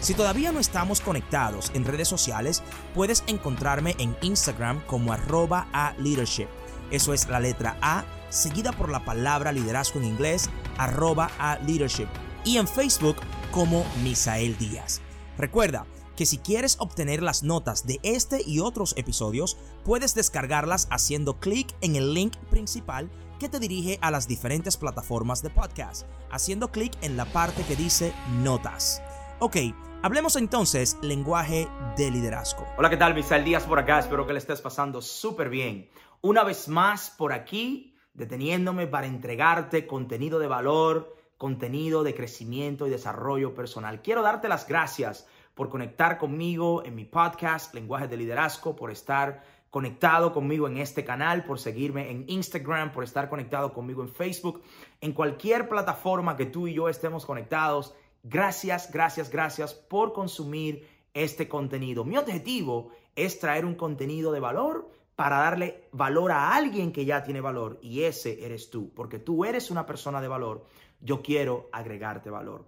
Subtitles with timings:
[0.00, 2.62] Si todavía no estamos conectados en redes sociales,
[2.94, 6.48] puedes encontrarme en Instagram como arroba a leadership.
[6.90, 12.08] Eso es la letra A, seguida por la palabra liderazgo en inglés, arroba a leadership.
[12.44, 13.16] Y en Facebook
[13.52, 15.02] como Misael Díaz.
[15.36, 15.86] Recuerda
[16.16, 21.74] que si quieres obtener las notas de este y otros episodios, puedes descargarlas haciendo clic
[21.82, 26.92] en el link principal que te dirige a las diferentes plataformas de podcast, haciendo clic
[27.02, 29.02] en la parte que dice notas.
[29.42, 29.56] Ok,
[30.02, 32.66] Hablemos entonces lenguaje de liderazgo.
[32.76, 33.14] Hola, ¿qué tal?
[33.14, 33.98] Misael Díaz por acá.
[33.98, 35.88] Espero que le estés pasando súper bien.
[36.20, 42.90] Una vez más por aquí, deteniéndome para entregarte contenido de valor, contenido de crecimiento y
[42.90, 44.02] desarrollo personal.
[44.02, 49.42] Quiero darte las gracias por conectar conmigo en mi podcast Lenguaje de Liderazgo, por estar
[49.70, 54.62] conectado conmigo en este canal, por seguirme en Instagram, por estar conectado conmigo en Facebook,
[55.00, 57.94] en cualquier plataforma que tú y yo estemos conectados.
[58.22, 62.04] Gracias, gracias, gracias por consumir este contenido.
[62.04, 67.22] Mi objetivo es traer un contenido de valor para darle valor a alguien que ya
[67.22, 70.64] tiene valor y ese eres tú, porque tú eres una persona de valor.
[71.00, 72.66] Yo quiero agregarte valor.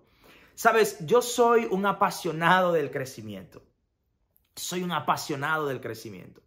[0.55, 3.62] Sabes, yo soy un apasionado del crecimiento.
[4.55, 6.42] Soy un apasionado del crecimiento.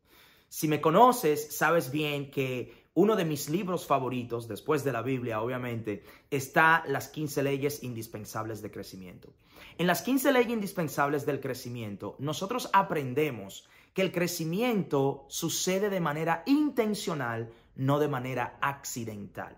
[0.48, 5.42] Si me conoces, sabes bien que uno de mis libros favoritos, después de la Biblia,
[5.42, 9.33] obviamente, está Las 15 leyes indispensables de crecimiento.
[9.78, 16.44] En las 15 leyes indispensables del crecimiento, nosotros aprendemos que el crecimiento sucede de manera
[16.45, 19.58] intencional, no de manera accidental.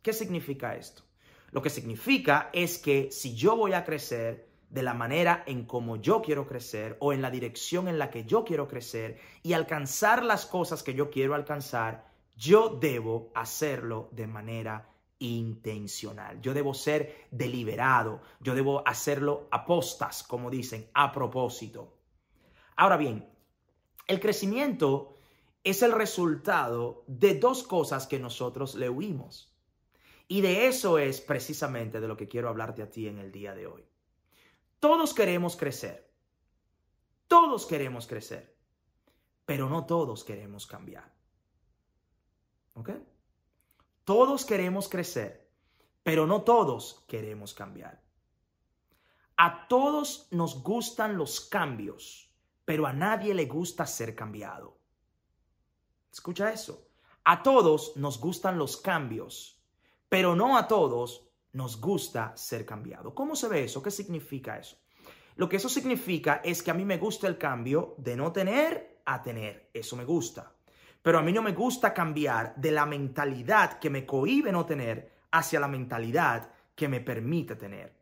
[0.00, 1.02] ¿Qué significa esto?
[1.50, 5.96] Lo que significa es que si yo voy a crecer, de la manera en como
[5.96, 10.24] yo quiero crecer o en la dirección en la que yo quiero crecer y alcanzar
[10.24, 14.88] las cosas que yo quiero alcanzar, yo debo hacerlo de manera
[15.22, 16.40] intencional.
[16.40, 18.22] Yo debo ser deliberado.
[18.40, 21.96] Yo debo hacerlo a postas, como dicen, a propósito.
[22.76, 23.28] Ahora bien,
[24.08, 25.14] el crecimiento
[25.62, 29.54] es el resultado de dos cosas que nosotros le huimos.
[30.26, 33.54] Y de eso es precisamente de lo que quiero hablarte a ti en el día
[33.54, 33.84] de hoy.
[34.80, 36.10] Todos queremos crecer.
[37.28, 38.56] Todos queremos crecer.
[39.46, 41.12] Pero no todos queremos cambiar.
[44.04, 45.48] Todos queremos crecer,
[46.02, 48.02] pero no todos queremos cambiar.
[49.36, 52.30] A todos nos gustan los cambios,
[52.64, 54.78] pero a nadie le gusta ser cambiado.
[56.12, 56.88] Escucha eso.
[57.24, 59.62] A todos nos gustan los cambios,
[60.08, 63.14] pero no a todos nos gusta ser cambiado.
[63.14, 63.82] ¿Cómo se ve eso?
[63.82, 64.76] ¿Qué significa eso?
[65.36, 69.00] Lo que eso significa es que a mí me gusta el cambio de no tener
[69.04, 69.70] a tener.
[69.72, 70.52] Eso me gusta.
[71.02, 75.10] Pero a mí no me gusta cambiar de la mentalidad que me cohibe no tener
[75.32, 77.92] hacia la mentalidad que me permite tener.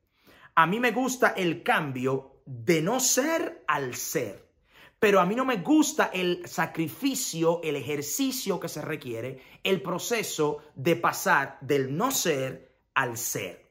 [0.55, 4.51] A mí me gusta el cambio de no ser al ser.
[4.99, 10.59] Pero a mí no me gusta el sacrificio, el ejercicio que se requiere, el proceso
[10.75, 13.71] de pasar del no ser al ser.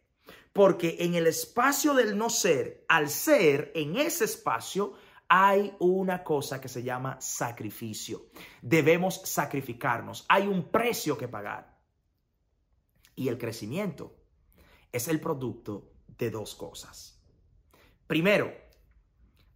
[0.53, 4.93] Porque en el espacio del no ser al ser, en ese espacio,
[5.29, 8.25] hay una cosa que se llama sacrificio.
[8.63, 10.25] Debemos sacrificarnos.
[10.27, 11.77] Hay un precio que pagar.
[13.15, 14.15] Y el crecimiento
[14.91, 17.21] es el producto de dos cosas.
[18.07, 18.51] Primero,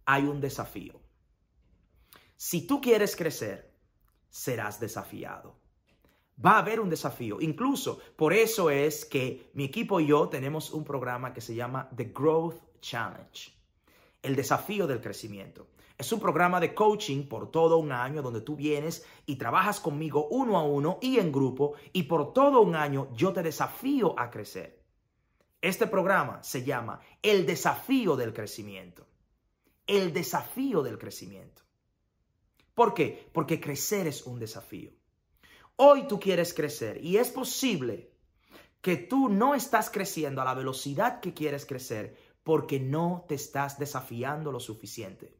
[0.04, 1.00] hay un desafío.
[2.36, 3.74] Si tú quieres crecer,
[4.30, 5.58] serás desafiado.
[6.44, 7.40] Va a haber un desafío.
[7.40, 11.90] Incluso por eso es que mi equipo y yo tenemos un programa que se llama
[11.96, 13.63] The Growth Challenge
[14.24, 15.68] el desafío del crecimiento.
[15.96, 20.26] Es un programa de coaching por todo un año donde tú vienes y trabajas conmigo
[20.30, 24.30] uno a uno y en grupo y por todo un año yo te desafío a
[24.30, 24.82] crecer.
[25.60, 29.06] Este programa se llama El desafío del crecimiento.
[29.86, 31.62] El desafío del crecimiento.
[32.74, 33.28] ¿Por qué?
[33.32, 34.90] Porque crecer es un desafío.
[35.76, 38.10] Hoy tú quieres crecer y es posible
[38.80, 43.78] que tú no estás creciendo a la velocidad que quieres crecer porque no te estás
[43.78, 45.36] desafiando lo suficiente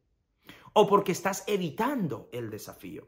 [0.73, 3.07] o porque estás evitando el desafío.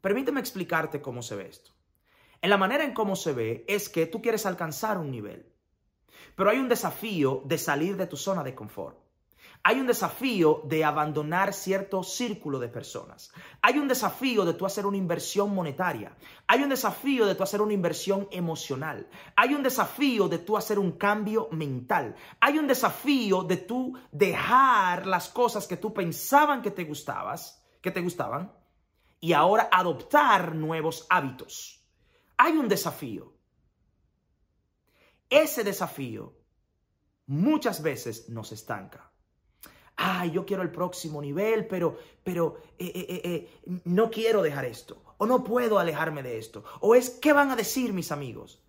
[0.00, 1.72] Permíteme explicarte cómo se ve esto.
[2.40, 5.52] En la manera en cómo se ve es que tú quieres alcanzar un nivel,
[6.34, 9.01] pero hay un desafío de salir de tu zona de confort.
[9.64, 13.32] Hay un desafío de abandonar cierto círculo de personas.
[13.60, 16.16] Hay un desafío de tú hacer una inversión monetaria.
[16.48, 19.08] Hay un desafío de tú hacer una inversión emocional.
[19.36, 22.16] Hay un desafío de tú hacer un cambio mental.
[22.40, 27.92] Hay un desafío de tú dejar las cosas que tú pensaban que te gustabas, que
[27.92, 28.52] te gustaban,
[29.20, 31.86] y ahora adoptar nuevos hábitos.
[32.36, 33.32] Hay un desafío.
[35.30, 36.36] Ese desafío
[37.26, 39.11] muchas veces nos estanca
[39.96, 45.02] ay, yo quiero el próximo nivel, pero, pero eh, eh, eh, no quiero dejar esto,
[45.18, 48.60] o no puedo alejarme de esto, o es, ¿qué van a decir mis amigos?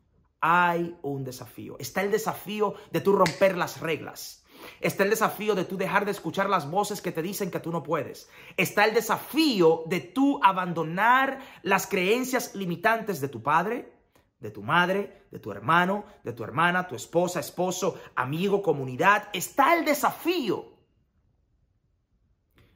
[0.41, 1.77] Hay un desafío.
[1.79, 4.43] Está el desafío de tú romper las reglas.
[4.81, 7.71] Está el desafío de tú dejar de escuchar las voces que te dicen que tú
[7.71, 8.29] no puedes.
[8.57, 13.93] Está el desafío de tú abandonar las creencias limitantes de tu padre,
[14.39, 19.29] de tu madre, de tu hermano, de tu hermana, tu esposa, esposo, amigo, comunidad.
[19.33, 20.72] Está el desafío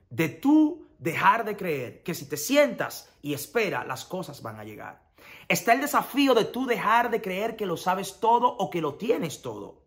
[0.09, 4.63] de tú dejar de creer que si te sientas y espera, las cosas van a
[4.63, 5.07] llegar.
[5.47, 8.95] Está el desafío de tú dejar de creer que lo sabes todo o que lo
[8.95, 9.83] tienes todo.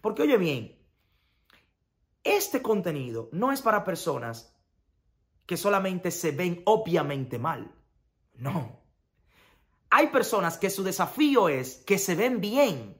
[0.00, 0.78] Porque oye bien,
[2.24, 4.54] este contenido no es para personas
[5.46, 7.74] que solamente se ven obviamente mal.
[8.34, 8.80] No.
[9.90, 12.98] Hay personas que su desafío es que se ven bien,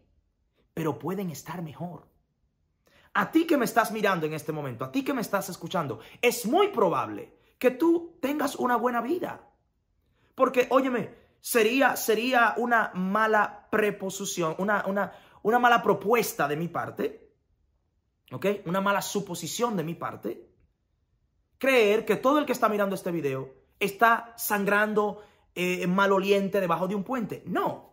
[0.74, 2.11] pero pueden estar mejor.
[3.14, 6.00] A ti que me estás mirando en este momento, a ti que me estás escuchando,
[6.20, 9.48] es muy probable que tú tengas una buena vida.
[10.34, 15.12] Porque, óyeme, sería, sería una mala preposición, una, una,
[15.42, 17.34] una mala propuesta de mi parte,
[18.32, 18.46] ¿ok?
[18.64, 20.48] Una mala suposición de mi parte,
[21.58, 25.22] creer que todo el que está mirando este video está sangrando
[25.54, 27.42] eh, maloliente debajo de un puente.
[27.46, 27.91] No,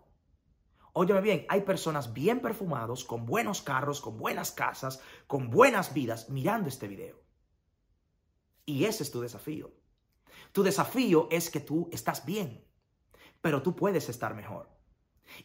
[1.01, 6.27] Óyeme bien, hay personas bien perfumados, con buenos carros, con buenas casas, con buenas vidas,
[6.27, 7.15] mirando este video.
[8.65, 9.71] Y ese es tu desafío.
[10.51, 12.65] Tu desafío es que tú estás bien,
[13.39, 14.69] pero tú puedes estar mejor.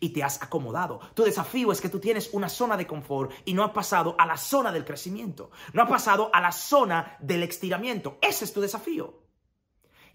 [0.01, 0.99] Y te has acomodado.
[1.15, 4.27] Tu desafío es que tú tienes una zona de confort y no has pasado a
[4.27, 5.53] la zona del crecimiento.
[5.73, 8.19] No has pasado a la zona del estiramiento.
[8.23, 9.24] Ese es tu desafío.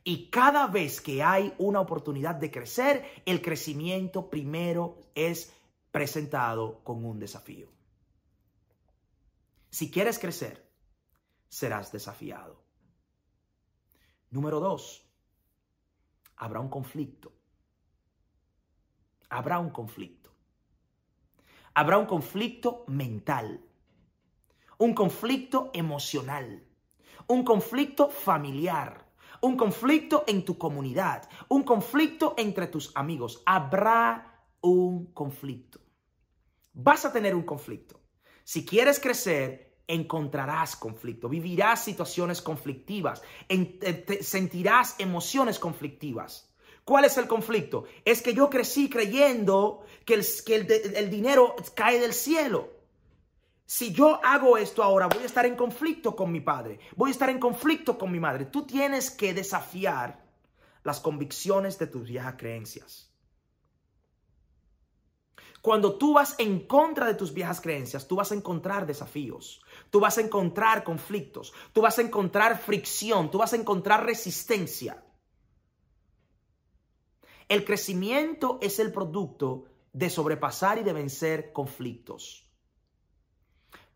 [0.09, 5.53] Y cada vez que hay una oportunidad de crecer, el crecimiento primero es
[5.91, 7.69] presentado con un desafío.
[9.69, 10.67] Si quieres crecer,
[11.47, 12.59] serás desafiado.
[14.31, 15.07] Número dos,
[16.37, 17.31] habrá un conflicto.
[19.29, 20.31] Habrá un conflicto.
[21.75, 23.63] Habrá un conflicto mental,
[24.79, 26.67] un conflicto emocional,
[27.27, 29.08] un conflicto familiar
[29.41, 33.41] un conflicto en tu comunidad, un conflicto entre tus amigos.
[33.45, 35.79] Habrá un conflicto.
[36.73, 37.99] Vas a tener un conflicto.
[38.43, 46.53] Si quieres crecer, encontrarás conflicto, vivirás situaciones conflictivas, eh, sentirás emociones conflictivas.
[46.83, 47.85] ¿Cuál es el conflicto?
[48.05, 52.78] Es que yo crecí creyendo que el dinero cae del cielo
[53.71, 57.11] si yo hago esto ahora, voy a estar en conflicto con mi padre, voy a
[57.11, 58.45] estar en conflicto con mi madre.
[58.45, 60.25] Tú tienes que desafiar
[60.83, 63.13] las convicciones de tus viejas creencias.
[65.61, 69.61] Cuando tú vas en contra de tus viejas creencias, tú vas a encontrar desafíos,
[69.91, 75.05] tú vas a encontrar conflictos, tú vas a encontrar fricción, tú vas a encontrar resistencia.
[77.47, 82.48] El crecimiento es el producto de sobrepasar y de vencer conflictos.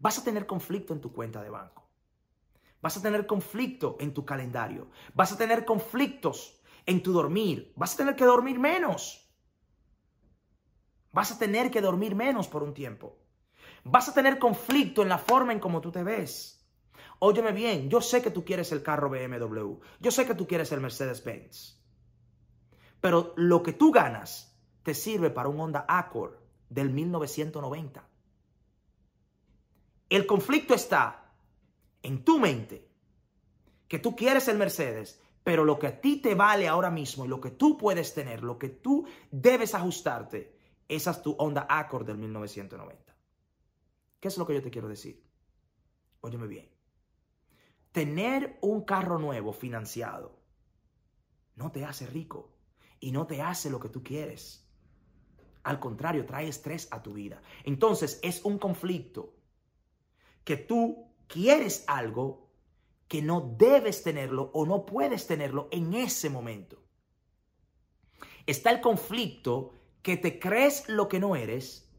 [0.03, 1.87] Vas a tener conflicto en tu cuenta de banco.
[2.81, 4.89] Vas a tener conflicto en tu calendario.
[5.13, 7.71] Vas a tener conflictos en tu dormir.
[7.77, 9.33] Vas a tener que dormir menos.
[11.13, 13.17] Vas a tener que dormir menos por un tiempo.
[13.85, 16.67] Vas a tener conflicto en la forma en cómo tú te ves.
[17.19, 19.79] Óyeme bien, yo sé que tú quieres el carro BMW.
[20.01, 21.81] Yo sé que tú quieres el Mercedes-Benz.
[22.99, 26.33] Pero lo que tú ganas te sirve para un Honda Accord
[26.67, 28.09] del 1990.
[30.13, 31.33] El conflicto está
[32.03, 32.87] en tu mente,
[33.87, 37.27] que tú quieres el Mercedes, pero lo que a ti te vale ahora mismo y
[37.27, 40.55] lo que tú puedes tener, lo que tú debes ajustarte,
[40.87, 43.17] esa es tu Honda Accord del 1990.
[44.19, 45.25] ¿Qué es lo que yo te quiero decir?
[46.21, 46.69] Óyeme bien.
[47.91, 50.39] Tener un carro nuevo financiado
[51.55, 52.53] no te hace rico
[52.99, 54.63] y no te hace lo que tú quieres.
[55.63, 57.41] Al contrario, trae estrés a tu vida.
[57.63, 59.32] Entonces es un conflicto
[60.43, 62.49] que tú quieres algo
[63.07, 66.81] que no debes tenerlo o no puedes tenerlo en ese momento.
[68.45, 71.89] Está el conflicto que te crees lo que no eres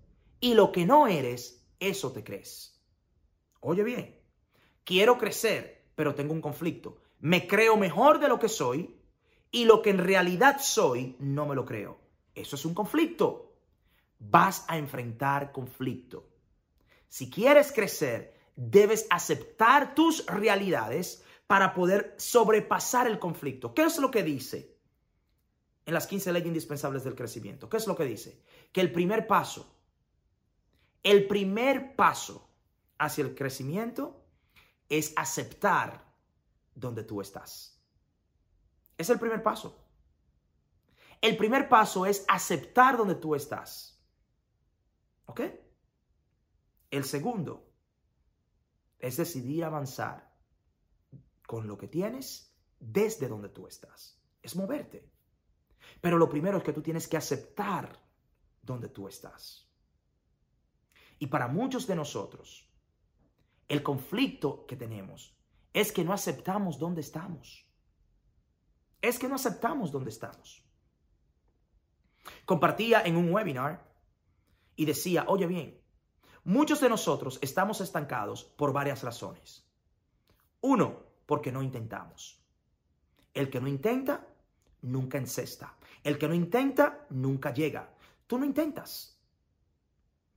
[0.41, 2.83] y lo que no eres, eso te crees.
[3.61, 4.21] Oye bien,
[4.85, 6.99] quiero crecer, pero tengo un conflicto.
[7.21, 8.95] Me creo mejor de lo que soy
[9.51, 11.99] y lo que en realidad soy no me lo creo.
[12.35, 13.55] Eso es un conflicto.
[14.19, 16.34] Vas a enfrentar conflicto.
[17.09, 23.75] Si quieres crecer, debes aceptar tus realidades para poder sobrepasar el conflicto.
[23.75, 24.77] ¿Qué es lo que dice
[25.87, 27.69] en las 15 leyes indispensables del crecimiento?
[27.69, 28.43] ¿Qué es lo que dice?
[28.73, 29.75] Que el primer paso,
[31.03, 32.49] el primer paso
[32.99, 34.25] hacia el crecimiento
[34.89, 36.05] es aceptar
[36.75, 37.81] donde tú estás.
[38.97, 39.81] Es el primer paso.
[41.21, 43.99] El primer paso es aceptar donde tú estás.
[45.27, 45.41] ¿Ok?
[46.95, 47.73] El segundo
[49.01, 50.33] es decidir avanzar
[51.45, 54.23] con lo que tienes desde donde tú estás.
[54.41, 55.11] Es moverte.
[56.01, 58.01] Pero lo primero es que tú tienes que aceptar
[58.63, 59.69] donde tú estás.
[61.19, 62.71] Y para muchos de nosotros,
[63.67, 65.37] el conflicto que tenemos
[65.73, 67.69] es que no aceptamos dónde estamos.
[69.03, 70.65] Es que no aceptamos dónde estamos.
[72.45, 73.93] Compartía en un webinar
[74.77, 75.84] y decía, oye bien,
[76.45, 79.67] muchos de nosotros estamos estancados por varias razones.
[80.61, 82.41] Uno, porque no intentamos.
[83.33, 84.27] El que no intenta,
[84.83, 85.75] nunca encesta.
[86.03, 87.93] El que no intenta, nunca llega.
[88.27, 89.19] Tú no intentas.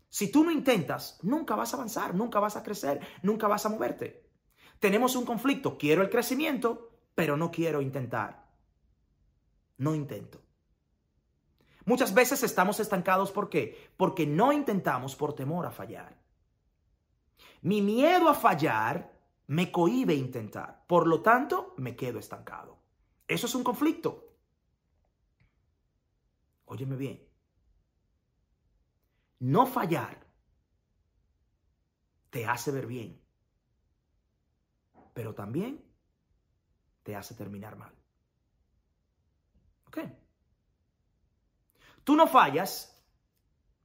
[0.10, 3.70] Si tú no intentas, nunca vas a avanzar, nunca vas a crecer, nunca vas a
[3.70, 4.28] moverte.
[4.80, 5.78] Tenemos un conflicto.
[5.78, 8.48] Quiero el crecimiento, pero no quiero intentar.
[9.78, 10.42] No intento.
[11.88, 13.32] Muchas veces estamos estancados.
[13.32, 13.92] ¿Por qué?
[13.96, 16.22] Porque no intentamos por temor a fallar.
[17.62, 19.18] Mi miedo a fallar
[19.48, 20.84] me cohíbe intentar.
[20.86, 22.78] Por lo tanto, me quedo estancado.
[23.26, 24.36] Eso es un conflicto.
[26.66, 27.26] Óyeme bien.
[29.40, 30.28] No fallar
[32.30, 33.22] te hace ver bien,
[35.14, 35.82] pero también
[37.04, 37.94] te hace terminar mal.
[39.88, 40.00] ¿Ok?
[42.08, 42.98] Tú no fallas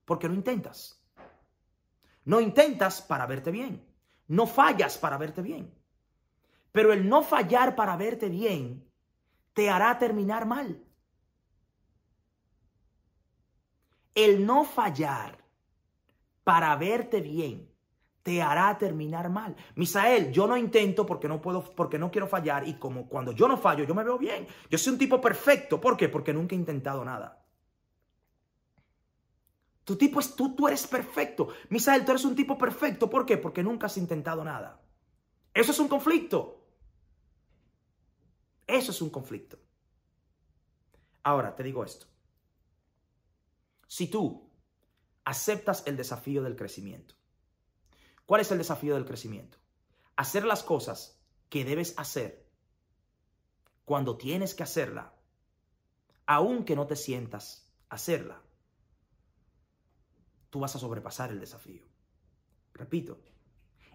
[0.05, 1.05] porque no intentas.
[2.25, 3.85] No intentas para verte bien.
[4.29, 5.75] No fallas para verte bien.
[6.71, 8.89] Pero el no fallar para verte bien
[9.55, 10.81] te hará terminar mal.
[14.15, 15.45] El no fallar
[16.45, 17.69] para verte bien
[18.23, 19.57] te hará terminar mal.
[19.75, 23.49] Misael, yo no intento porque no puedo, porque no quiero fallar y como cuando yo
[23.49, 24.47] no fallo, yo me veo bien.
[24.71, 25.81] Yo soy un tipo perfecto.
[25.81, 26.09] ¿Por qué?
[26.09, 27.42] Porque nunca he intentado nada.
[29.85, 31.49] Tu tipo es tú, tú eres perfecto.
[31.69, 33.11] Misael, tú eres un tipo perfecto.
[33.11, 33.37] ¿Por qué?
[33.37, 34.81] Porque nunca has intentado nada.
[35.53, 36.65] Eso es un conflicto.
[38.67, 39.59] Eso es un conflicto.
[41.25, 42.07] Ahora, te digo esto.
[43.87, 44.49] Si tú
[45.25, 47.15] aceptas el desafío del crecimiento,
[48.25, 49.59] ¿cuál es el desafío del crecimiento?
[50.17, 52.49] Hacer las cosas que debes hacer
[53.85, 55.13] cuando tienes que hacerla,
[56.27, 58.43] aunque no te sientas hacerla
[60.53, 61.83] tú vas a sobrepasar el desafío.
[62.75, 63.19] Repito,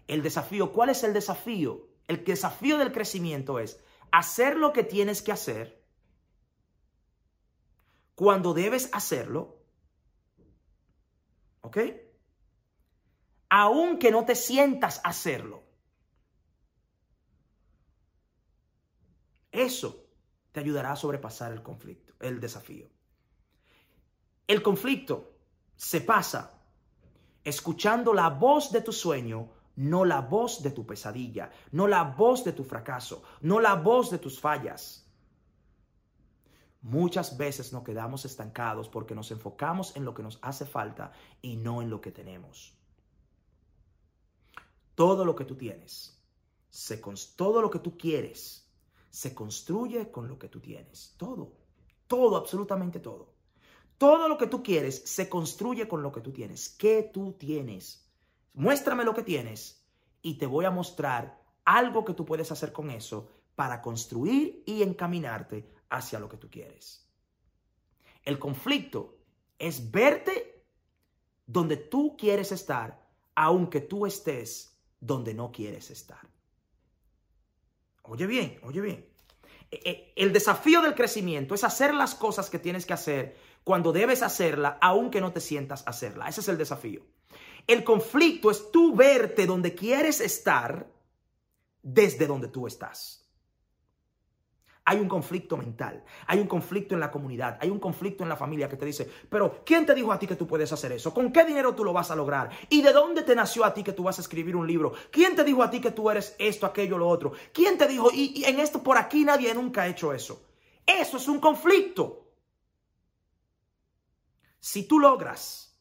[0.08, 1.88] el desafío, ¿cuál es el desafío?
[2.08, 5.80] El desafío del crecimiento es hacer lo que tienes que hacer
[8.16, 9.62] cuando debes hacerlo,
[11.60, 11.78] ¿ok?
[13.50, 15.62] Aunque no te sientas hacerlo.
[19.52, 20.08] Eso
[20.50, 22.90] te ayudará a sobrepasar el conflicto, el desafío.
[24.48, 25.37] El conflicto
[25.78, 26.52] se pasa
[27.44, 32.44] escuchando la voz de tu sueño, no la voz de tu pesadilla, no la voz
[32.44, 35.08] de tu fracaso, no la voz de tus fallas.
[36.82, 41.56] Muchas veces nos quedamos estancados porque nos enfocamos en lo que nos hace falta y
[41.56, 42.76] no en lo que tenemos.
[44.96, 46.20] Todo lo que tú tienes,
[46.70, 47.00] se,
[47.36, 48.68] todo lo que tú quieres,
[49.10, 51.14] se construye con lo que tú tienes.
[51.16, 51.52] Todo,
[52.08, 53.37] todo, absolutamente todo.
[53.98, 56.68] Todo lo que tú quieres se construye con lo que tú tienes.
[56.68, 58.08] ¿Qué tú tienes?
[58.54, 59.84] Muéstrame lo que tienes
[60.22, 64.82] y te voy a mostrar algo que tú puedes hacer con eso para construir y
[64.82, 67.06] encaminarte hacia lo que tú quieres.
[68.22, 69.18] El conflicto
[69.58, 70.64] es verte
[71.46, 76.28] donde tú quieres estar, aunque tú estés donde no quieres estar.
[78.02, 79.08] Oye bien, oye bien.
[79.70, 83.36] E, e, el desafío del crecimiento es hacer las cosas que tienes que hacer
[83.68, 86.26] cuando debes hacerla, aunque no te sientas hacerla.
[86.26, 87.02] Ese es el desafío.
[87.66, 90.90] El conflicto es tú verte donde quieres estar
[91.82, 93.28] desde donde tú estás.
[94.86, 98.36] Hay un conflicto mental, hay un conflicto en la comunidad, hay un conflicto en la
[98.36, 101.12] familia que te dice, pero ¿quién te dijo a ti que tú puedes hacer eso?
[101.12, 102.48] ¿Con qué dinero tú lo vas a lograr?
[102.70, 104.94] ¿Y de dónde te nació a ti que tú vas a escribir un libro?
[105.10, 107.32] ¿Quién te dijo a ti que tú eres esto, aquello, lo otro?
[107.52, 108.10] ¿Quién te dijo?
[108.14, 110.40] Y, y en esto por aquí nadie nunca ha hecho eso.
[110.86, 112.27] Eso es un conflicto.
[114.60, 115.78] Si tú logras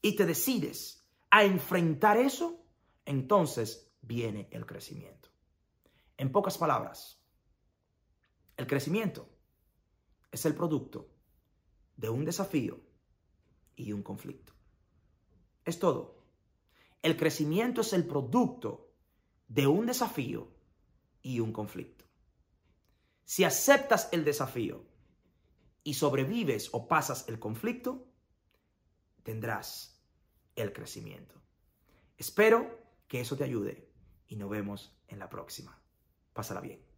[0.00, 2.64] y te decides a enfrentar eso,
[3.04, 5.30] entonces viene el crecimiento.
[6.16, 7.20] En pocas palabras,
[8.56, 9.28] el crecimiento
[10.30, 11.08] es el producto
[11.96, 12.80] de un desafío
[13.76, 14.52] y un conflicto.
[15.64, 16.22] Es todo.
[17.00, 18.92] El crecimiento es el producto
[19.48, 20.48] de un desafío
[21.22, 22.04] y un conflicto.
[23.24, 24.84] Si aceptas el desafío
[25.84, 28.06] y sobrevives o pasas el conflicto,
[29.22, 30.00] tendrás
[30.56, 31.34] el crecimiento.
[32.16, 33.88] Espero que eso te ayude
[34.28, 35.78] y nos vemos en la próxima.
[36.32, 36.91] Pásala bien.